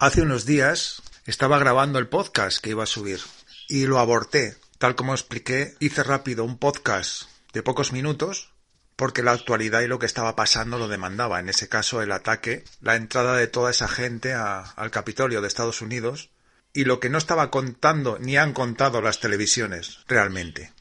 Hace 0.00 0.22
unos 0.22 0.46
días 0.46 1.02
estaba 1.26 1.58
grabando 1.58 1.98
el 1.98 2.08
podcast 2.08 2.56
que 2.62 2.70
iba 2.70 2.84
a 2.84 2.86
subir 2.86 3.20
y 3.68 3.84
lo 3.84 3.98
aborté. 3.98 4.56
Tal 4.78 4.94
como 4.94 5.12
expliqué, 5.12 5.74
hice 5.78 6.02
rápido 6.02 6.42
un 6.42 6.56
podcast 6.56 7.24
de 7.52 7.62
pocos 7.62 7.92
minutos 7.92 8.54
porque 8.96 9.22
la 9.22 9.32
actualidad 9.32 9.82
y 9.82 9.88
lo 9.88 9.98
que 9.98 10.06
estaba 10.06 10.36
pasando 10.36 10.78
lo 10.78 10.88
demandaba. 10.88 11.38
En 11.38 11.50
ese 11.50 11.68
caso, 11.68 12.00
el 12.00 12.12
ataque, 12.12 12.64
la 12.80 12.96
entrada 12.96 13.36
de 13.36 13.46
toda 13.46 13.70
esa 13.70 13.88
gente 13.88 14.32
al 14.32 14.90
Capitolio 14.90 15.42
de 15.42 15.48
Estados 15.48 15.82
Unidos 15.82 16.30
y 16.72 16.84
lo 16.84 16.98
que 16.98 17.10
no 17.10 17.18
estaba 17.18 17.50
contando 17.50 18.18
ni 18.18 18.38
han 18.38 18.54
contado 18.54 19.02
las 19.02 19.20
televisiones 19.20 19.98
realmente. 20.08 20.72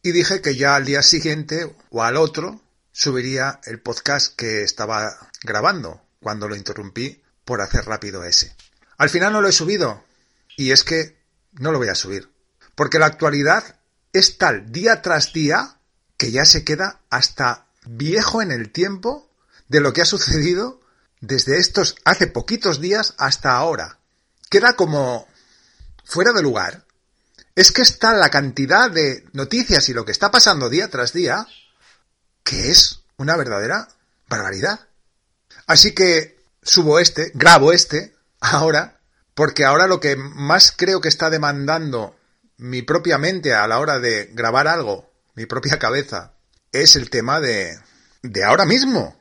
Y 0.00 0.12
dije 0.12 0.40
que 0.40 0.54
ya 0.54 0.76
al 0.76 0.84
día 0.84 1.02
siguiente 1.02 1.74
o 1.90 2.04
al 2.04 2.16
otro 2.16 2.62
subiría 2.92 3.58
el 3.64 3.80
podcast 3.80 4.36
que 4.36 4.62
estaba 4.62 5.10
grabando 5.42 6.06
cuando 6.20 6.46
lo 6.46 6.54
interrumpí 6.54 7.23
por 7.44 7.60
hacer 7.60 7.84
rápido 7.84 8.24
ese. 8.24 8.54
Al 8.96 9.10
final 9.10 9.32
no 9.32 9.40
lo 9.40 9.48
he 9.48 9.52
subido. 9.52 10.04
Y 10.56 10.70
es 10.70 10.84
que 10.84 11.18
no 11.52 11.72
lo 11.72 11.78
voy 11.78 11.88
a 11.88 11.94
subir. 11.94 12.30
Porque 12.74 12.98
la 12.98 13.06
actualidad 13.06 13.76
es 14.12 14.38
tal 14.38 14.70
día 14.70 15.02
tras 15.02 15.32
día 15.32 15.78
que 16.16 16.30
ya 16.30 16.44
se 16.44 16.64
queda 16.64 17.00
hasta 17.10 17.66
viejo 17.84 18.40
en 18.40 18.52
el 18.52 18.70
tiempo 18.70 19.30
de 19.68 19.80
lo 19.80 19.92
que 19.92 20.02
ha 20.02 20.06
sucedido 20.06 20.80
desde 21.20 21.58
estos 21.58 21.96
hace 22.04 22.26
poquitos 22.26 22.80
días 22.80 23.14
hasta 23.18 23.56
ahora. 23.56 23.98
Queda 24.50 24.74
como 24.74 25.26
fuera 26.04 26.32
de 26.32 26.42
lugar. 26.42 26.84
Es 27.56 27.72
que 27.72 27.82
está 27.82 28.12
la 28.14 28.30
cantidad 28.30 28.90
de 28.90 29.26
noticias 29.32 29.88
y 29.88 29.94
lo 29.94 30.04
que 30.04 30.12
está 30.12 30.30
pasando 30.30 30.68
día 30.68 30.88
tras 30.88 31.12
día 31.12 31.46
que 32.42 32.70
es 32.70 33.00
una 33.16 33.36
verdadera 33.36 33.88
barbaridad. 34.28 34.88
Así 35.66 35.94
que 35.94 36.33
subo 36.64 36.98
este, 36.98 37.30
grabo 37.34 37.72
este, 37.72 38.14
ahora, 38.40 39.00
porque 39.34 39.64
ahora 39.64 39.86
lo 39.86 40.00
que 40.00 40.16
más 40.16 40.72
creo 40.76 41.00
que 41.00 41.08
está 41.08 41.30
demandando 41.30 42.16
mi 42.56 42.82
propia 42.82 43.18
mente 43.18 43.54
a 43.54 43.66
la 43.66 43.78
hora 43.78 43.98
de 43.98 44.30
grabar 44.32 44.68
algo, 44.68 45.10
mi 45.34 45.46
propia 45.46 45.78
cabeza, 45.78 46.34
es 46.72 46.96
el 46.96 47.10
tema 47.10 47.40
de, 47.40 47.78
de 48.22 48.44
ahora 48.44 48.64
mismo, 48.64 49.16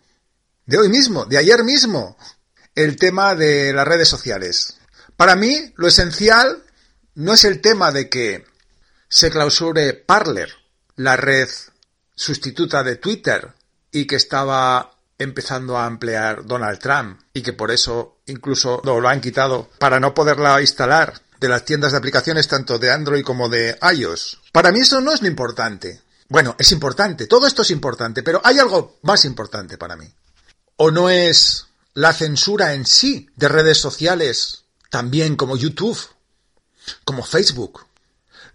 de 0.66 0.78
hoy 0.78 0.90
mismo, 0.90 1.26
de 1.26 1.38
ayer 1.38 1.64
mismo, 1.64 2.18
el 2.76 2.96
tema 2.96 3.36
de 3.36 3.74
las 3.74 3.88
redes 3.88 4.08
sociales. 4.08 4.78
Para 5.18 5.36
mí, 5.36 5.74
lo 5.76 5.88
esencial 5.88 6.64
no 7.16 7.34
es 7.34 7.44
el 7.46 7.62
tema 7.62 7.92
de 7.92 8.10
que 8.10 8.46
se 9.08 9.30
clausure 9.30 9.94
Parler, 9.94 10.50
la 10.96 11.16
red 11.16 11.50
sustituta 12.16 12.84
de 12.84 12.96
Twitter, 12.96 13.54
y 13.92 14.08
que 14.08 14.16
estaba 14.16 14.98
empezando 15.18 15.78
a 15.78 15.88
emplear 15.88 16.46
Donald 16.46 16.80
Trump 16.80 17.20
y 17.34 17.42
que 17.42 17.54
por 17.54 17.72
eso 17.72 18.18
incluso 18.26 18.82
lo 18.84 19.08
han 19.08 19.22
quitado 19.22 19.70
para 19.80 20.00
no 20.00 20.14
poderla 20.14 20.60
instalar 20.62 21.22
de 21.40 21.50
las 21.50 21.66
tiendas 21.66 21.92
de 21.92 21.98
aplicaciones 21.98 22.48
tanto 22.48 22.80
de 22.80 22.92
Android 22.92 23.24
como 23.24 23.50
de 23.50 23.78
iOS. 23.96 24.40
Para 24.52 24.72
mí 24.72 24.80
eso 24.80 25.02
no 25.02 25.14
es 25.14 25.22
lo 25.22 25.28
importante. 25.28 26.02
Bueno, 26.30 26.56
es 26.58 26.72
importante, 26.72 27.28
todo 27.28 27.48
esto 27.48 27.62
es 27.62 27.70
importante, 27.72 28.24
pero 28.24 28.42
hay 28.44 28.60
algo 28.60 28.98
más 29.04 29.26
importante 29.26 29.78
para 29.78 29.96
mí. 29.96 30.12
¿O 30.78 30.90
no 30.90 31.10
es 31.10 31.68
la 31.94 32.14
censura 32.14 32.74
en 32.74 32.86
sí 32.86 33.30
de 33.36 33.50
redes 33.50 33.78
sociales, 33.78 34.64
también 34.90 35.36
como 35.36 35.58
YouTube, 35.58 36.00
como 37.04 37.24
Facebook? 37.24 37.86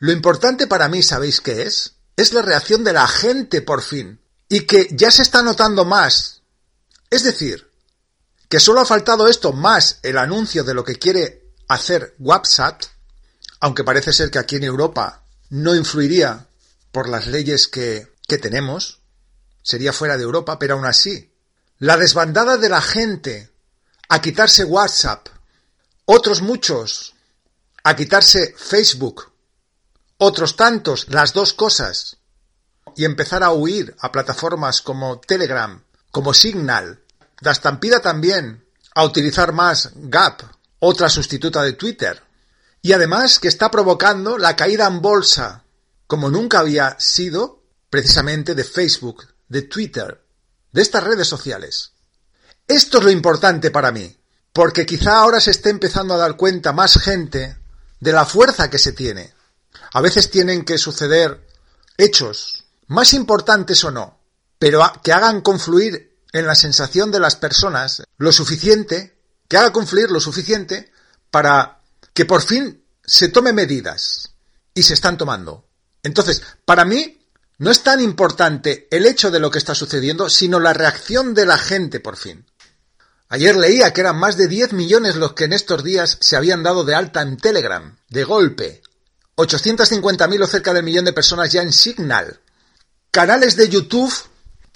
Lo 0.00 0.12
importante 0.12 0.66
para 0.66 0.88
mí, 0.88 1.02
¿sabéis 1.02 1.40
qué 1.40 1.62
es? 1.62 1.94
Es 2.16 2.32
la 2.32 2.42
reacción 2.42 2.84
de 2.84 2.92
la 2.92 3.06
gente 3.06 3.62
por 3.62 3.82
fin. 3.82 4.20
Y 4.48 4.60
que 4.60 4.88
ya 4.92 5.10
se 5.10 5.22
está 5.22 5.42
notando 5.42 5.84
más 5.84 6.37
es 7.10 7.22
decir, 7.24 7.70
que 8.48 8.60
solo 8.60 8.80
ha 8.80 8.86
faltado 8.86 9.28
esto 9.28 9.52
más 9.52 9.98
el 10.02 10.18
anuncio 10.18 10.64
de 10.64 10.74
lo 10.74 10.84
que 10.84 10.96
quiere 10.96 11.52
hacer 11.68 12.14
WhatsApp, 12.18 12.82
aunque 13.60 13.84
parece 13.84 14.12
ser 14.12 14.30
que 14.30 14.38
aquí 14.38 14.56
en 14.56 14.64
Europa 14.64 15.24
no 15.50 15.74
influiría 15.74 16.48
por 16.92 17.08
las 17.08 17.26
leyes 17.26 17.68
que, 17.68 18.12
que 18.26 18.38
tenemos, 18.38 19.00
sería 19.62 19.92
fuera 19.92 20.16
de 20.16 20.22
Europa, 20.22 20.58
pero 20.58 20.74
aún 20.74 20.86
así, 20.86 21.32
la 21.78 21.96
desbandada 21.96 22.56
de 22.56 22.68
la 22.68 22.80
gente 22.80 23.50
a 24.08 24.20
quitarse 24.20 24.64
WhatsApp, 24.64 25.28
otros 26.06 26.40
muchos 26.40 27.14
a 27.84 27.94
quitarse 27.94 28.54
Facebook, 28.56 29.32
otros 30.16 30.56
tantos 30.56 31.06
las 31.08 31.32
dos 31.32 31.52
cosas, 31.52 32.16
y 32.96 33.04
empezar 33.04 33.42
a 33.42 33.52
huir 33.52 33.94
a 34.00 34.10
plataformas 34.10 34.82
como 34.82 35.20
Telegram, 35.20 35.82
como 36.10 36.34
Signal, 36.34 37.02
la 37.40 37.52
estampida 37.52 38.00
también 38.00 38.64
a 38.94 39.04
utilizar 39.04 39.52
más 39.52 39.90
Gap, 39.94 40.42
otra 40.80 41.08
sustituta 41.08 41.62
de 41.62 41.74
Twitter, 41.74 42.22
y 42.82 42.92
además 42.92 43.38
que 43.38 43.48
está 43.48 43.70
provocando 43.70 44.38
la 44.38 44.56
caída 44.56 44.86
en 44.86 45.00
bolsa, 45.00 45.64
como 46.06 46.30
nunca 46.30 46.60
había 46.60 46.96
sido, 46.98 47.62
precisamente 47.90 48.54
de 48.54 48.64
Facebook, 48.64 49.26
de 49.48 49.62
Twitter, 49.62 50.22
de 50.72 50.82
estas 50.82 51.04
redes 51.04 51.28
sociales. 51.28 51.92
Esto 52.66 52.98
es 52.98 53.04
lo 53.04 53.10
importante 53.10 53.70
para 53.70 53.92
mí, 53.92 54.16
porque 54.52 54.86
quizá 54.86 55.18
ahora 55.18 55.40
se 55.40 55.50
esté 55.50 55.70
empezando 55.70 56.14
a 56.14 56.18
dar 56.18 56.36
cuenta 56.36 56.72
más 56.72 56.98
gente 56.98 57.58
de 58.00 58.12
la 58.12 58.26
fuerza 58.26 58.70
que 58.70 58.78
se 58.78 58.92
tiene. 58.92 59.32
A 59.92 60.00
veces 60.00 60.30
tienen 60.30 60.64
que 60.64 60.78
suceder 60.78 61.46
hechos, 61.96 62.64
más 62.86 63.12
importantes 63.14 63.82
o 63.84 63.90
no, 63.90 64.17
pero 64.58 64.82
que 65.02 65.12
hagan 65.12 65.40
confluir 65.40 66.16
en 66.32 66.46
la 66.46 66.54
sensación 66.54 67.10
de 67.10 67.20
las 67.20 67.36
personas 67.36 68.02
lo 68.16 68.32
suficiente, 68.32 69.18
que 69.48 69.56
haga 69.56 69.72
confluir 69.72 70.10
lo 70.10 70.20
suficiente 70.20 70.92
para 71.30 71.80
que 72.12 72.24
por 72.24 72.42
fin 72.42 72.84
se 73.04 73.28
tome 73.28 73.52
medidas. 73.52 74.34
Y 74.74 74.82
se 74.84 74.94
están 74.94 75.18
tomando. 75.18 75.66
Entonces, 76.04 76.42
para 76.64 76.84
mí, 76.84 77.26
no 77.58 77.70
es 77.70 77.82
tan 77.82 78.00
importante 78.00 78.86
el 78.92 79.06
hecho 79.06 79.30
de 79.32 79.40
lo 79.40 79.50
que 79.50 79.58
está 79.58 79.74
sucediendo, 79.74 80.30
sino 80.30 80.60
la 80.60 80.72
reacción 80.72 81.34
de 81.34 81.46
la 81.46 81.58
gente 81.58 81.98
por 81.98 82.16
fin. 82.16 82.46
Ayer 83.28 83.56
leía 83.56 83.92
que 83.92 84.02
eran 84.02 84.18
más 84.18 84.36
de 84.36 84.46
10 84.46 84.74
millones 84.74 85.16
los 85.16 85.32
que 85.32 85.44
en 85.44 85.52
estos 85.52 85.82
días 85.82 86.18
se 86.20 86.36
habían 86.36 86.62
dado 86.62 86.84
de 86.84 86.94
alta 86.94 87.22
en 87.22 87.36
Telegram, 87.36 87.98
de 88.08 88.24
golpe. 88.24 88.82
850.000 89.36 90.42
o 90.42 90.46
cerca 90.46 90.72
del 90.72 90.84
millón 90.84 91.04
de 91.04 91.12
personas 91.12 91.52
ya 91.52 91.62
en 91.62 91.72
Signal. 91.72 92.40
Canales 93.10 93.56
de 93.56 93.68
YouTube 93.68 94.14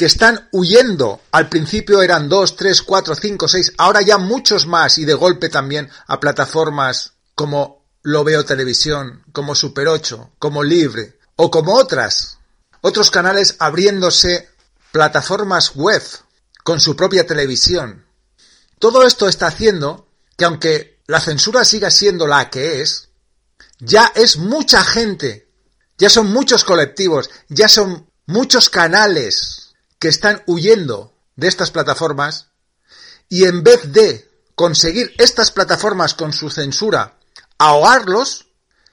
que 0.02 0.06
están 0.06 0.48
huyendo. 0.50 1.20
Al 1.30 1.48
principio 1.48 2.02
eran 2.02 2.28
dos, 2.28 2.56
tres, 2.56 2.82
cuatro, 2.82 3.14
cinco, 3.14 3.46
seis, 3.46 3.72
ahora 3.78 4.02
ya 4.02 4.18
muchos 4.18 4.66
más 4.66 4.98
y 4.98 5.04
de 5.04 5.14
golpe 5.14 5.48
también 5.48 5.88
a 6.08 6.18
plataformas 6.18 7.12
como 7.36 7.84
Lo 8.02 8.24
Veo 8.24 8.44
Televisión, 8.44 9.22
como 9.30 9.54
Super 9.54 9.86
8, 9.86 10.32
como 10.40 10.64
Libre 10.64 11.20
o 11.36 11.52
como 11.52 11.74
otras. 11.74 12.38
Otros 12.80 13.12
canales 13.12 13.54
abriéndose 13.60 14.48
plataformas 14.90 15.76
web 15.76 16.02
con 16.64 16.80
su 16.80 16.96
propia 16.96 17.24
televisión. 17.24 18.04
Todo 18.80 19.06
esto 19.06 19.28
está 19.28 19.46
haciendo 19.46 20.08
que 20.36 20.46
aunque 20.46 20.98
la 21.06 21.20
censura 21.20 21.64
siga 21.64 21.92
siendo 21.92 22.26
la 22.26 22.50
que 22.50 22.82
es, 22.82 23.10
ya 23.78 24.10
es 24.16 24.36
mucha 24.36 24.82
gente, 24.82 25.48
ya 25.96 26.10
son 26.10 26.32
muchos 26.32 26.64
colectivos, 26.64 27.30
ya 27.48 27.69
son 27.69 28.10
muchos 28.26 28.69
canales 28.69 29.62
que 30.02 30.08
están 30.08 30.42
huyendo 30.48 31.14
de 31.36 31.46
estas 31.46 31.70
plataformas 31.70 32.48
y 33.28 33.44
en 33.44 33.62
vez 33.62 33.92
de 33.92 34.28
conseguir 34.56 35.14
estas 35.16 35.52
plataformas 35.52 36.14
con 36.14 36.32
su 36.32 36.50
censura 36.50 37.20
ahogarlos, 37.56 38.48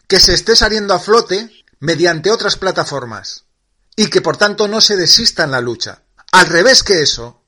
que 0.08 0.20
se 0.20 0.36
esté 0.36 0.56
saliendo 0.56 0.94
a 0.94 1.00
flote 1.00 1.50
mediante 1.80 2.30
otras 2.30 2.58
plataformas 2.58 3.46
y 3.96 4.12
que 4.12 4.22
por 4.22 4.38
tanto 4.38 4.68
no 4.68 4.82
se 4.82 4.98
desista 4.98 5.46
en 5.46 5.50
la 5.50 5.62
lucha. 5.62 6.04
Al 6.32 6.46
revés 6.46 6.84
que 6.84 7.02
eso, 7.02 7.42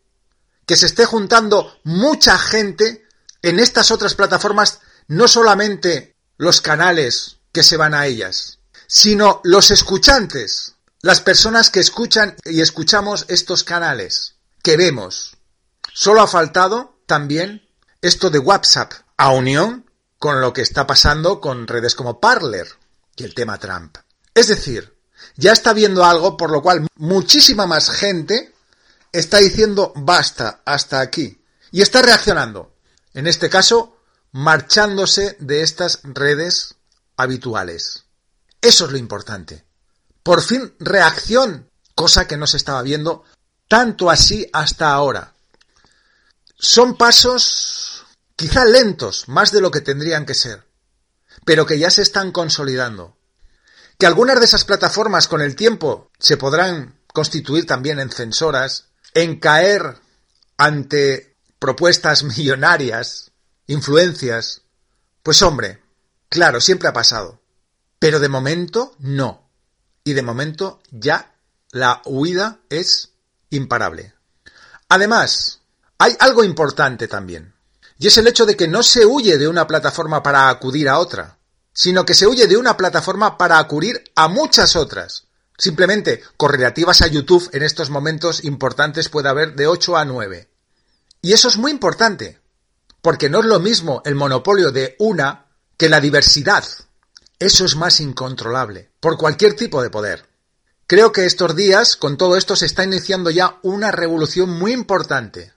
que 0.65 0.75
se 0.75 0.87
esté 0.87 1.05
juntando 1.05 1.79
mucha 1.83 2.39
gente 2.39 3.05
en 3.43 3.59
estas 3.59 3.91
otras 3.91 4.15
plataformas, 4.15 4.79
no 5.07 5.27
solamente 5.27 6.15
los 6.37 6.61
canales 6.61 7.37
que 7.51 7.61
se 7.61 7.77
van 7.77 7.93
a 7.93 8.07
ellas, 8.07 8.57
sino 8.87 9.39
los 9.43 9.69
escuchantes, 9.69 10.77
las 11.01 11.21
personas 11.21 11.69
que 11.69 11.79
escuchan 11.79 12.35
y 12.45 12.61
escuchamos 12.61 13.25
estos 13.27 13.63
canales, 13.63 14.35
que 14.61 14.77
vemos. 14.77 15.37
Solo 15.93 16.21
ha 16.21 16.27
faltado 16.27 16.99
también 17.05 17.67
esto 18.01 18.29
de 18.29 18.39
WhatsApp, 18.39 18.93
a 19.17 19.31
unión 19.31 19.89
con 20.19 20.41
lo 20.41 20.53
que 20.53 20.61
está 20.61 20.85
pasando 20.85 21.41
con 21.41 21.67
redes 21.67 21.95
como 21.95 22.19
Parler 22.19 22.67
y 23.15 23.23
el 23.23 23.33
tema 23.33 23.57
Trump. 23.57 23.97
Es 24.33 24.47
decir, 24.47 24.95
ya 25.35 25.51
está 25.51 25.73
viendo 25.73 26.05
algo 26.05 26.37
por 26.37 26.51
lo 26.51 26.61
cual 26.61 26.87
muchísima 26.95 27.65
más 27.65 27.89
gente 27.89 28.53
está 29.11 29.37
diciendo 29.37 29.93
basta 29.95 30.61
hasta 30.65 30.99
aquí 30.99 31.43
y 31.71 31.81
está 31.81 32.01
reaccionando. 32.01 32.75
En 33.13 33.27
este 33.27 33.49
caso, 33.49 33.97
marchándose 34.31 35.35
de 35.39 35.63
estas 35.63 36.01
redes 36.03 36.75
habituales. 37.17 38.05
Eso 38.61 38.85
es 38.85 38.91
lo 38.91 38.97
importante. 38.97 39.65
Por 40.23 40.41
fin 40.41 40.73
reacción, 40.79 41.69
cosa 41.95 42.27
que 42.27 42.37
no 42.37 42.47
se 42.47 42.57
estaba 42.57 42.81
viendo 42.81 43.23
tanto 43.67 44.09
así 44.09 44.47
hasta 44.51 44.91
ahora. 44.91 45.33
Son 46.57 46.97
pasos 46.97 48.05
quizá 48.35 48.65
lentos 48.65 49.27
más 49.27 49.51
de 49.51 49.61
lo 49.61 49.71
que 49.71 49.81
tendrían 49.81 50.25
que 50.25 50.33
ser, 50.33 50.63
pero 51.45 51.65
que 51.65 51.79
ya 51.79 51.89
se 51.89 52.01
están 52.01 52.31
consolidando. 52.31 53.17
Que 53.97 54.05
algunas 54.05 54.39
de 54.39 54.45
esas 54.45 54.65
plataformas 54.65 55.27
con 55.27 55.41
el 55.41 55.55
tiempo 55.55 56.11
se 56.19 56.37
podrán 56.37 56.99
constituir 57.13 57.65
también 57.65 57.99
en 57.99 58.09
censoras, 58.09 58.89
en 59.13 59.39
caer 59.39 59.99
ante 60.57 61.37
propuestas 61.59 62.23
millonarias, 62.37 63.31
influencias, 63.67 64.63
pues 65.23 65.41
hombre, 65.41 65.81
claro, 66.29 66.59
siempre 66.59 66.89
ha 66.89 66.93
pasado. 66.93 67.41
Pero 67.99 68.19
de 68.19 68.29
momento 68.29 68.95
no. 68.99 69.50
Y 70.03 70.13
de 70.13 70.21
momento 70.21 70.81
ya 70.91 71.35
la 71.71 72.01
huida 72.05 72.59
es 72.69 73.11
imparable. 73.49 74.13
Además, 74.89 75.61
hay 75.97 76.15
algo 76.19 76.43
importante 76.43 77.07
también. 77.07 77.53
Y 77.97 78.07
es 78.07 78.17
el 78.17 78.27
hecho 78.27 78.45
de 78.45 78.57
que 78.57 78.67
no 78.67 78.81
se 78.81 79.05
huye 79.05 79.37
de 79.37 79.47
una 79.47 79.67
plataforma 79.67 80.23
para 80.23 80.49
acudir 80.49 80.89
a 80.89 80.97
otra, 80.97 81.37
sino 81.73 82.03
que 82.05 82.15
se 82.15 82.27
huye 82.27 82.47
de 82.47 82.57
una 82.57 82.75
plataforma 82.75 83.37
para 83.37 83.59
acudir 83.59 84.03
a 84.15 84.27
muchas 84.27 84.75
otras. 84.75 85.27
Simplemente 85.57 86.23
correlativas 86.37 87.03
a 87.03 87.07
YouTube 87.07 87.47
en 87.53 87.61
estos 87.61 87.91
momentos 87.91 88.43
importantes 88.43 89.09
puede 89.09 89.29
haber 89.29 89.53
de 89.53 89.67
8 89.67 89.95
a 89.95 90.05
9. 90.05 90.49
Y 91.21 91.33
eso 91.33 91.47
es 91.47 91.57
muy 91.57 91.69
importante, 91.69 92.39
porque 93.01 93.29
no 93.29 93.41
es 93.41 93.45
lo 93.45 93.59
mismo 93.59 94.01
el 94.05 94.15
monopolio 94.15 94.71
de 94.71 94.95
una 94.97 95.45
que 95.77 95.87
la 95.87 96.01
diversidad. 96.01 96.65
Eso 97.41 97.65
es 97.65 97.75
más 97.75 97.99
incontrolable, 98.01 98.91
por 98.99 99.17
cualquier 99.17 99.55
tipo 99.55 99.81
de 99.81 99.89
poder. 99.89 100.29
Creo 100.85 101.11
que 101.11 101.25
estos 101.25 101.55
días, 101.55 101.95
con 101.95 102.15
todo 102.15 102.37
esto, 102.37 102.55
se 102.55 102.67
está 102.67 102.83
iniciando 102.83 103.31
ya 103.31 103.57
una 103.63 103.89
revolución 103.89 104.51
muy 104.51 104.73
importante. 104.73 105.51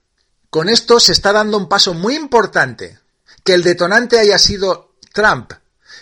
Con 0.49 0.71
esto 0.71 0.99
se 0.99 1.13
está 1.13 1.35
dando 1.35 1.59
un 1.59 1.69
paso 1.69 1.93
muy 1.93 2.17
importante. 2.17 2.99
Que 3.45 3.53
el 3.53 3.63
detonante 3.63 4.19
haya 4.19 4.39
sido 4.39 4.95
Trump, 5.13 5.53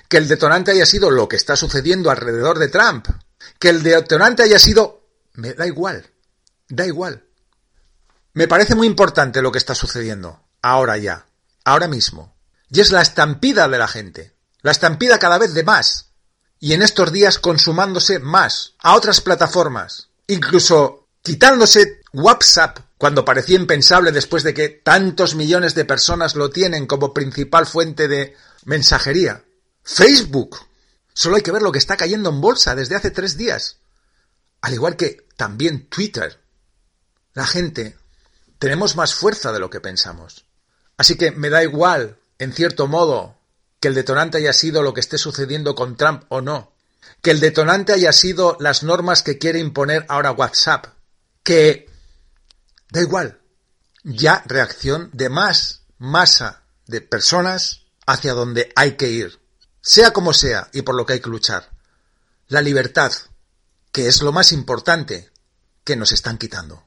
que 0.09 0.19
el 0.19 0.29
detonante 0.29 0.71
haya 0.71 0.87
sido 0.87 1.11
lo 1.11 1.29
que 1.29 1.35
está 1.35 1.57
sucediendo 1.57 2.13
alrededor 2.13 2.61
de 2.61 2.69
Trump, 2.69 3.09
que 3.59 3.71
el 3.71 3.83
detonante 3.83 4.45
haya 4.45 4.61
sido... 4.61 5.09
Me 5.33 5.53
da 5.53 5.67
igual, 5.67 6.07
da 6.69 6.87
igual. 6.87 7.25
Me 8.35 8.47
parece 8.47 8.77
muy 8.77 8.87
importante 8.87 9.43
lo 9.43 9.51
que 9.51 9.59
está 9.59 9.75
sucediendo, 9.75 10.45
ahora 10.63 10.97
ya, 10.97 11.27
ahora 11.65 11.89
mismo. 11.89 12.37
Y 12.71 12.79
es 12.79 12.93
la 12.93 13.03
estampida 13.03 13.67
de 13.67 13.79
la 13.79 13.89
gente, 13.89 14.32
la 14.63 14.71
estampida 14.71 15.19
cada 15.19 15.39
vez 15.39 15.55
de 15.55 15.65
más. 15.65 16.11
Y 16.59 16.73
en 16.73 16.83
estos 16.83 17.13
días 17.13 17.39
consumándose 17.39 18.19
más 18.21 18.75
a 18.79 18.95
otras 18.95 19.21
plataformas, 19.21 20.09
incluso 20.29 21.09
quitándose 21.23 22.01
WhatsApp 22.13 22.79
cuando 22.99 23.25
parecía 23.25 23.59
impensable 23.59 24.13
después 24.13 24.45
de 24.45 24.55
que 24.55 24.69
tantos 24.69 25.35
millones 25.35 25.75
de 25.75 25.85
personas 25.85 26.37
lo 26.37 26.51
tienen 26.51 26.87
como 26.87 27.13
principal 27.13 27.67
fuente 27.67 28.07
de 28.07 28.37
mensajería. 28.65 29.45
Facebook. 29.83 30.57
Solo 31.13 31.37
hay 31.37 31.43
que 31.43 31.53
ver 31.53 31.63
lo 31.63 31.73
que 31.73 31.79
está 31.79 31.97
cayendo 31.97 32.31
en 32.31 32.41
bolsa 32.41 32.75
desde 32.75 32.95
hace 32.95 33.11
tres 33.11 33.37
días. 33.37 33.79
Al 34.61 34.75
igual 34.75 34.97
que 34.97 35.27
también 35.37 35.89
Twitter. 35.89 36.41
La 37.35 37.47
gente 37.47 37.97
tenemos 38.59 38.95
más 38.95 39.15
fuerza 39.15 39.53
de 39.53 39.59
lo 39.59 39.69
que 39.71 39.81
pensamos. 39.81 40.45
Así 40.97 41.17
que 41.17 41.33
me 41.33 41.51
da 41.51 41.65
igual, 41.65 42.19
en 42.39 42.53
cierto 42.53 42.87
modo, 42.87 43.37
que 43.83 43.89
el 43.89 43.95
detonante 43.95 44.39
haya 44.39 44.53
sido 44.53 44.81
lo 44.85 44.95
que 44.95 45.01
esté 45.01 45.19
sucediendo 45.19 45.75
con 45.75 45.97
Trump 45.97 46.23
o 46.29 46.41
no. 46.41 46.73
Que 47.21 47.33
el 47.33 47.41
detonante 47.41 47.93
haya 47.93 48.13
sido 48.13 48.57
las 48.61 48.85
normas 48.85 49.25
que 49.25 49.39
quiere 49.39 49.59
imponer 49.59 50.07
ahora 50.09 50.31
WhatsApp. 50.31 50.87
Que 51.43 51.91
Da 52.93 53.01
igual. 53.01 53.41
Ya 54.05 54.45
reacción 54.47 55.11
de 55.13 55.31
más 55.31 55.83
masa 55.99 56.63
de 56.87 57.01
personas 57.01 57.83
hacia 58.07 58.35
donde 58.35 58.71
hay 58.77 58.97
que 58.97 59.11
ir. 59.11 59.41
Sea 59.81 60.13
como 60.13 60.33
sea 60.33 60.69
y 60.73 60.83
por 60.83 60.95
lo 60.95 61.05
que 61.05 61.15
hay 61.15 61.21
que 61.21 61.31
luchar. 61.31 61.73
La 62.47 62.63
libertad, 62.63 63.13
que 63.91 64.07
es 64.07 64.23
lo 64.23 64.31
más 64.31 64.53
importante 64.53 65.33
que 65.83 65.97
nos 65.97 66.13
están 66.13 66.39
quitando. 66.39 66.87